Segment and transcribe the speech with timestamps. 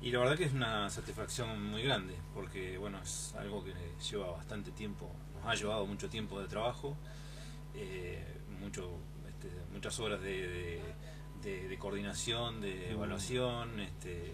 [0.00, 3.74] Y la verdad que es una satisfacción muy grande, porque bueno, es algo que
[4.10, 6.96] lleva bastante tiempo, nos ha llevado mucho tiempo de trabajo,
[7.74, 8.24] eh,
[8.60, 8.92] mucho,
[9.28, 10.80] este, muchas horas de,
[11.78, 12.92] coordinación, de mm.
[12.92, 14.32] evaluación, este,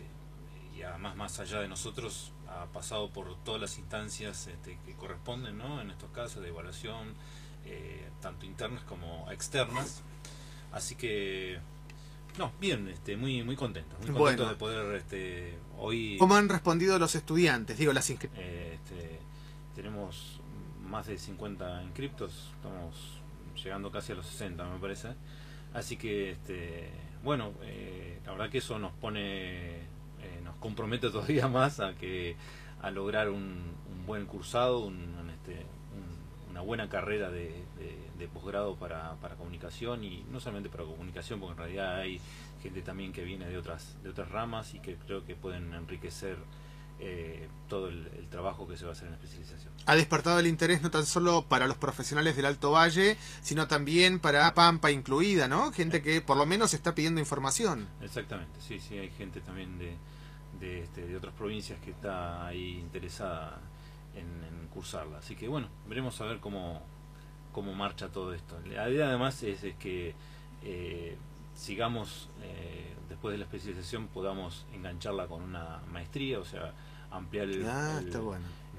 [0.77, 5.57] y además más allá de nosotros ha pasado por todas las instancias este, que corresponden
[5.57, 5.81] ¿no?
[5.81, 7.15] en estos casos de evaluación,
[7.65, 10.03] eh, tanto internas como externas.
[10.73, 11.59] Así que
[12.39, 16.17] no, bien, este, muy muy contento, muy contento de poder este, hoy.
[16.19, 17.79] ¿Cómo han respondido los estudiantes?
[17.79, 18.19] Digo, las eh,
[18.75, 19.21] este,
[19.75, 20.41] tenemos
[20.83, 23.21] más de 50 inscriptos, estamos
[23.63, 25.15] llegando casi a los 60, me parece.
[25.73, 26.91] Así que, este,
[27.23, 32.37] bueno, eh, la verdad que eso nos pone, eh, nos compromete todavía más a que
[32.83, 33.75] a lograr un,
[34.07, 35.65] buen cursado, un, este,
[36.55, 37.65] una buena carrera de,
[38.33, 42.21] posgrado para, para, comunicación y no solamente para comunicación, porque en realidad hay
[42.63, 46.39] gente también que viene de otras, de otras ramas y que creo que pueden enriquecer
[47.01, 49.73] eh, todo el, trabajo que se va a hacer en la especialización.
[49.85, 54.21] Ha despertado el interés no tan solo para los profesionales del Alto Valle, sino también
[54.21, 55.73] para Pampa incluida, ¿no?
[55.73, 57.89] Gente que por lo menos está pidiendo información.
[58.01, 59.97] Exactamente, sí, sí, hay gente también de,
[60.61, 63.61] de, este, de otras provincias que está ahí interesada
[64.17, 65.19] en, cursarla.
[65.19, 66.83] Así que bueno, veremos a ver cómo,
[67.53, 68.59] cómo marcha todo esto.
[68.67, 70.15] La idea además es, que
[70.65, 71.17] eh,
[71.55, 76.73] sigamos, eh, después de la especialización, podamos engancharla con una maestría, o sea,
[77.13, 78.01] ampliar el, ah,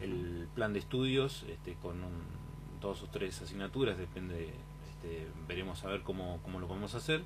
[0.02, 2.02] el, plan de estudios este, con
[2.82, 4.50] dos o tres asignaturas, depende,
[4.90, 7.24] este, veremos a ver cómo, cómo lo podemos hacer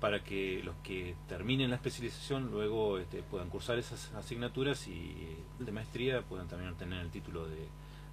[0.00, 5.72] para que los que terminen la especialización luego este, puedan cursar esas asignaturas y de
[5.72, 7.68] maestría puedan también obtener el título de,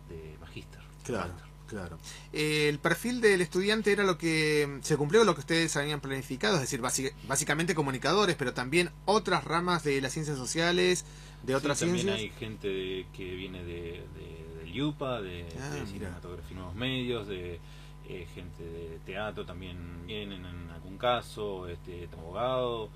[0.10, 0.80] de magíster.
[1.04, 1.34] Claro,
[1.68, 1.98] claro.
[2.32, 6.56] Eh, el perfil del estudiante era lo que se cumplió lo que ustedes habían planificado,
[6.56, 6.82] es decir,
[7.28, 11.06] básicamente comunicadores, pero también otras ramas de las ciencias sociales,
[11.44, 12.06] de otras ciencias.
[12.06, 16.76] También hay gente que viene de, de, del IUPA, de, ah, de cinematografía y nuevos
[16.76, 17.60] medios, de
[18.08, 22.90] eh, gente de teatro también vienen en algún caso, este, abogado,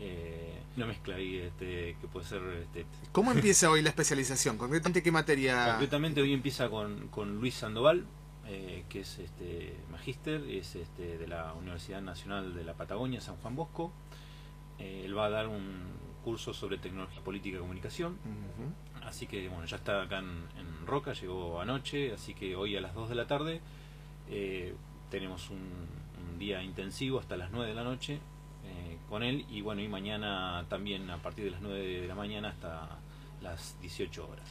[0.00, 2.42] eh, una mezcla ahí este, que puede ser...
[2.62, 4.56] Este, ¿Cómo empieza hoy la especialización?
[4.56, 5.70] ¿Concretamente qué materia?
[5.70, 8.04] Concretamente hoy empieza con, con Luis Sandoval,
[8.46, 13.36] eh, que es este magíster, es este, de la Universidad Nacional de la Patagonia, San
[13.36, 13.92] Juan Bosco.
[14.78, 15.82] Eh, él va a dar un
[16.24, 18.18] curso sobre tecnología política y comunicación.
[19.02, 22.80] Así que bueno, ya está acá en, en Roca, llegó anoche, así que hoy a
[22.80, 23.60] las 2 de la tarde
[24.30, 24.74] eh,
[25.10, 25.98] tenemos un,
[26.38, 28.20] día intensivo hasta las 9 de la noche
[28.64, 32.14] eh, con él y bueno, y mañana también a partir de las 9 de la
[32.14, 32.96] mañana hasta
[33.42, 34.48] las 18 horas.